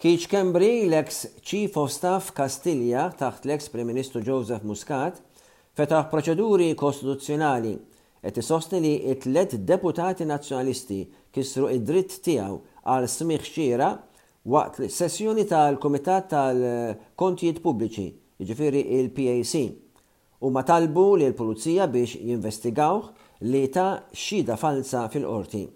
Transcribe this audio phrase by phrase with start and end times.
[0.00, 5.18] Kiċ Kembri, l-ex Chief of Staff Kastilja taħt l-ex Prim Ministru Joseph Muscat,
[5.76, 7.74] fetaħ proċeduri kostituzzjonali
[8.24, 11.02] et isostni li it let deputati nazzjonalisti
[11.36, 12.56] kisru id-dritt tiegħu
[12.88, 13.90] għal smiħ xira
[14.56, 18.06] waqt sessjoni tal-Komitat tal-Kontijiet Pubbliċi,
[18.40, 19.66] ġifiri il-PAC,
[20.40, 23.04] u ma talbu li l-Pulizija biex jinvestigawh
[23.52, 25.66] li ta' xida falsa fil-qorti.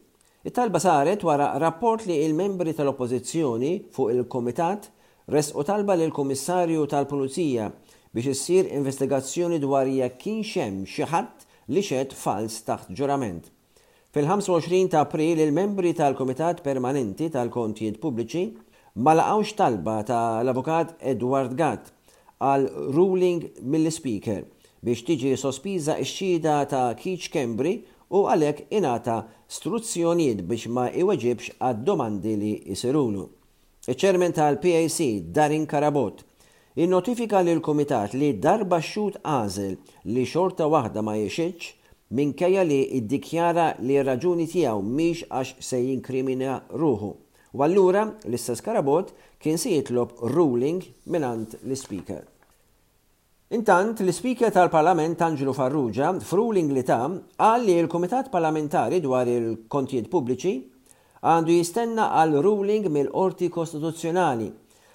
[0.45, 4.91] It-talba saret wara rapport li il-membri tal-oppożizzjoni fuq il-Komitat
[5.55, 7.70] u talba l komissarju tal-Pulizija
[8.12, 13.48] biex issir investigazzjoni dwar jekk kien xem xi ħadd li xed fals taħt ġurament.
[14.12, 18.45] Fil-25 ta' April il-membri tal-Komitat Permanenti tal-Kontijiet Pubbliċi
[19.01, 21.89] ma laqgħux talba tal-Avukat Edward Gatt
[22.45, 24.45] għal ruling mill-Speaker
[24.84, 27.79] biex tiġi sospiża ix xhieda ta' Kiċ Kembri
[28.14, 29.14] u għalhekk ingħata
[29.50, 33.25] struzzjonijiet biex ma iweġibx għad-domandi li jisirulu.
[33.91, 36.22] Iċ-ċermen tal-PAC Darin Karabot
[36.80, 39.74] innotifika l komitat li darba xut għażel
[40.14, 41.69] li xorta waħda ma minn
[42.14, 47.11] minkejja li id-dikjara li raġuni tiegħu miex għax se jinkrimina ruħu.
[47.55, 52.22] U allura l-istess Karabot kien se jitlob ruling minant l-Speaker.
[53.53, 57.05] Intant, l-Speaker tal-Parlament Angelo Farrugia, fru l-Inglità,
[57.37, 60.55] għal li l-Komitat Parlamentari dwar il-Kontijiet Pubbliċi
[61.28, 64.48] għandu jistenna għal ruling mill-Qorti Kostituzzjonali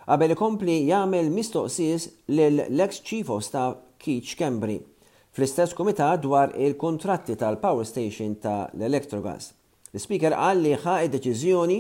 [0.10, 7.86] qabel ikompli jagħmel mistoqsis lill-ex Chief of Staff Keach Kembri fl-istess komitat dwar il-kontratti tal-Power
[7.86, 9.52] Station ta' l-Electrogas.
[9.94, 11.80] L-Speaker qal li ħa deċiżjoni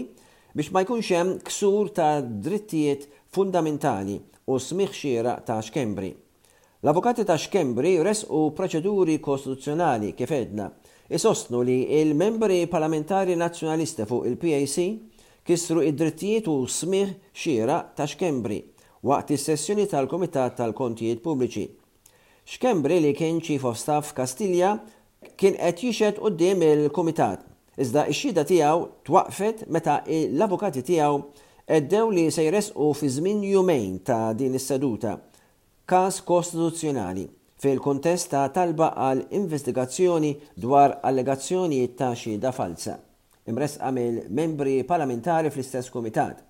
[0.54, 6.14] biex ma jkunx hemm ksur ta' drittijiet fundamentali u smiħxira ta' xkembri.
[6.81, 10.69] L-avukati ta' xkembri resqu proċeduri kostituzzjonali kif edna
[11.11, 14.77] isostnu li il-membri parlamentari nazzjonalisti fuq il-PAC
[15.44, 18.61] kisru id-drittijiet u smih xira ta' xkembri
[19.04, 21.65] waqt is-sessjoni tal-Komitat tal-Kontijiet Pubbliċi.
[22.48, 24.77] Xkembri li kien Chief of Staff Kastilja
[25.36, 27.43] kien qed jixed qudiem il-Komitat,
[27.75, 31.20] iżda x-xhieda tiegħu twaqfet meta l-avukati tiegħu
[31.81, 35.17] eddew li se jresqu fi żmien jumejn ta' din is-seduta
[35.89, 37.23] kas kostituzzjonali
[37.64, 40.30] fil kontesta ta' talba għal investigazzjoni
[40.61, 43.00] dwar allegazzjonijiet ta' xhieda falsa
[43.50, 46.44] Imres għamil membri parlamentari fl-istess komitat.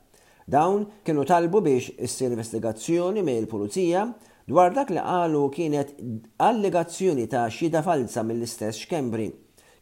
[0.52, 4.02] Dawn kienu talbu biex is investigazzjoni mill-Pulizija
[4.52, 5.96] dwar dak li qalu kienet
[6.50, 9.30] allegazzjoni ta' xhieda falsa mill-istess xkembri,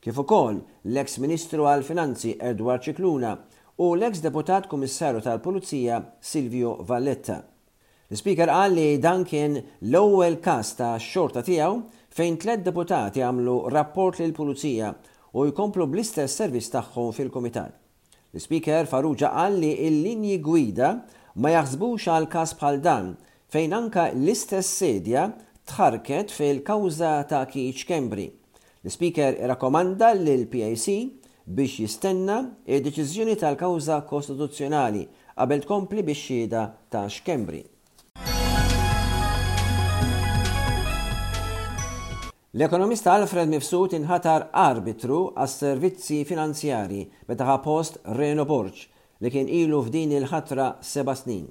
[0.06, 3.34] kif ukoll l-eks Ministru għal-Finanzi Edward Ċikluna
[3.82, 7.42] u l-eks Deputat Kummissarju tal-Pulizija Silvio Valletta.
[8.08, 9.58] L-Speaker qal li dan kien
[9.92, 11.74] l-ewwel każ ta' xorta tiegħu
[12.16, 14.94] fejn tliet deputati għamlu rapport lil pulizija
[15.36, 17.74] u jkomplu bl-istess servizz tagħhom fil-Kumitat.
[18.32, 20.94] L-Speaker Farrugia qal li l-linji gwida
[21.36, 23.10] ma jaħsbux għal każ bħal dan
[23.52, 25.26] fejn anka l-istess sedja
[25.68, 28.30] tħarket fil-kawża ta' Kiċ Kembri.
[28.88, 30.94] L-Speaker rakomanda lil PAC
[31.44, 32.40] biex jistenna
[32.72, 35.04] il deċiżjoni tal-kawża kostituzzjonali
[35.36, 37.66] qabel tkompli biex xieda ta' Xkembri.
[42.58, 48.80] L-ekonomista Alfred Mifsud inħatar arbitru għas servizzi finanzjari meta post Reno Borġ
[49.22, 51.44] li kien ilu f'din il-ħatra seba snin.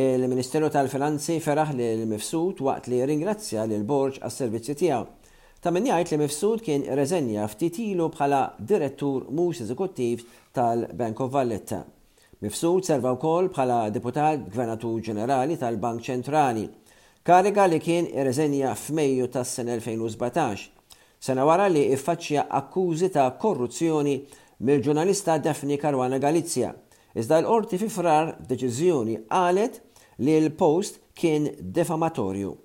[0.00, 5.06] Il-Ministeru tal-Finanzi feraħ li l-Mifsud waqt li ringrazzja l borġ għas servizzi tiegħu.
[5.62, 10.26] Ta' min jgħid li Mifsud kien reżenja ftit ilu bħala direttur mhux eżekuttiv
[10.58, 11.84] tal-Bank of Valletta.
[12.42, 16.66] Mifsud serva wkoll bħala deputat gvernatur ġenerali tal-Bank Ċentrali
[17.22, 20.66] kariga li kien irreżenja f'Mejju tas-sena 2017,
[21.22, 24.16] sena wara li iffaċċja akkużi ta' korruzzjoni
[24.62, 26.72] mill-ġurnalista Daphne Karwana Galizja.
[27.14, 29.78] Iżda l-qorti fi frar deċiżjoni qalet
[30.26, 32.56] li l-post kien defamatorju.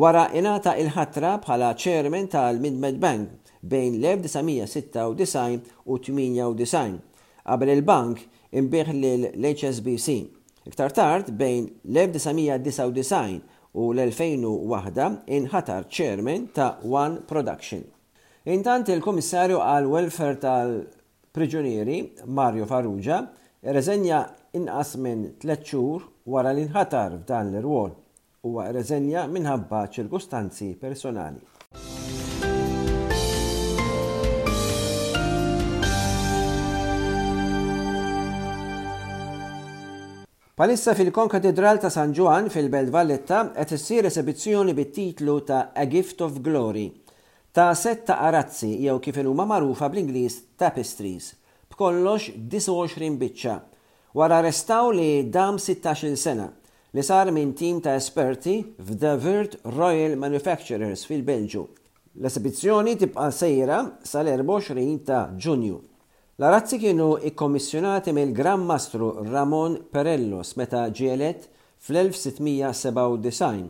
[0.00, 8.24] Wara inata il-ħatra bħala chairman tal-Midmed Bank bejn l-1996 u 98 qabel il-bank
[8.56, 8.94] imbieħ
[9.34, 10.08] l-HSBC.
[10.68, 17.82] Iktar tard bejn l-1999 u l-2001 inħatar chairman ta' One Production.
[18.48, 21.98] Intant il-Komissarju għal Welfare tal-Priġunieri
[22.38, 23.20] Mario Farrugia
[23.62, 24.22] reżenja
[24.56, 27.92] inqas minn tliet xhur wara l-inħatar f'dan l-irwol
[28.48, 31.44] huwa reżenja minħabba ċirkustanzi personali.
[40.58, 46.40] Palissa fil-Konkatedral ta' San Juan fil-Belt Valletta qed issir esibizzjoni bit-titlu ta' A Gift of
[46.42, 46.88] Glory
[47.54, 51.28] ta' setta arazzi jew kif huma magħrufa bl-Ingliż tapestries
[51.70, 52.26] b'kollox
[52.56, 53.54] 29 biċċa
[54.22, 55.06] wara restaw li
[55.38, 56.48] dam 16-il sena
[56.98, 58.56] li sar minn tim ta' esperti
[58.90, 61.62] f'The Virt Royal Manufacturers fil-Belġu.
[62.18, 63.78] L-esibizzjoni tibqa' sejra
[64.14, 65.78] sal-24 ta' Ġunju.
[66.40, 71.48] La razzi kienu ikkomissjonati mill gran Mastru Ramon Perellos meta ġielet
[71.82, 73.64] fl-1697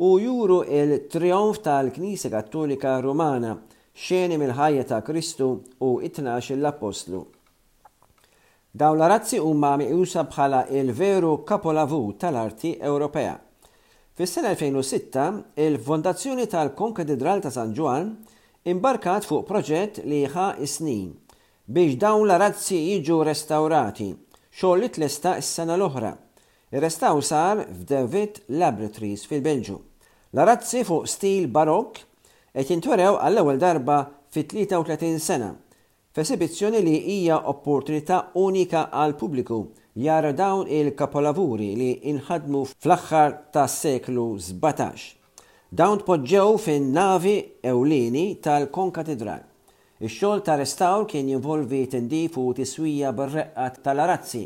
[0.00, 3.58] u juru il-trionf tal-Knisja Kattolika Rumana
[4.06, 5.50] xeni mill-ħajja ta' Kristu
[5.84, 7.20] u itnax l-Apostlu.
[8.72, 13.36] Daw l-arazzi huma miqjusa bħala il-veru kapolavu tal-arti Ewropea.
[14.16, 18.08] Fis-sena 2006, il-Fondazzjoni tal-Konkatedral ta' San Ġwan
[18.72, 21.12] imbarkat fuq proġett li ħa snin
[21.68, 24.04] biex dawn la razzi jiġu restaurati
[24.58, 26.12] xogħol li tlesta s-sena l-oħra.
[26.70, 29.74] Ir-restaw sar f'David Laboratories fil-Belġu.
[30.38, 31.98] La razzi fuq stil barokk
[32.54, 33.96] qed jintwerew għall-ewwel darba
[34.34, 35.48] fit-33 sena
[36.16, 39.58] f'esibizzjoni li hija opportunità unika għal pubbliku
[40.06, 45.02] jara dawn il-kapolavuri li inħadmu fl-aħħar tas seklu 17.
[45.74, 47.36] Dawn tpoġġew fin-navi
[47.66, 49.42] ewlieni tal-Konkatedral.
[50.04, 54.42] Ix-xogħol ta' restawr kien jinvolvi tindif u tiswija bir-reqqa tal-arazzi.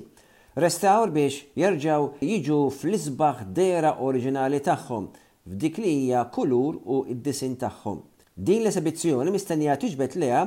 [0.63, 5.09] Restawr biex jerġaw jiġu fl-isbaħ dera oriġinali tagħhom
[5.51, 7.99] f'dik li hija kulur u id-disin tagħhom.
[8.39, 10.45] Din l-esibizzjoni mistennija tiġbet leha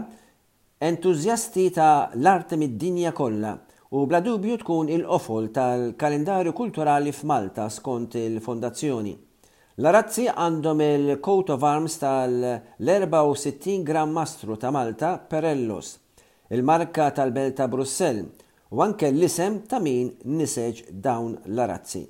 [0.91, 3.57] entużjasti ta' l-art mid-dinja kollha
[3.91, 9.17] u bla dubju tkun il-qofol tal-kalendarju kulturali f'Malta skont il-fondazzjoni.
[9.81, 15.95] La razzi għandhom il-coat of arms tal-64 Gran Mastru ta' Malta Perellus,
[16.53, 18.21] il-marka tal-Belt ta' Brussell,
[18.69, 22.05] u anke l-isem ta' min niseġ dawn la razzi.